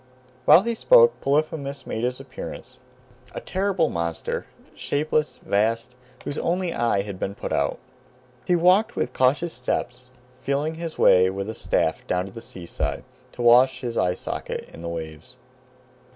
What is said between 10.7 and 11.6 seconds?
his way with a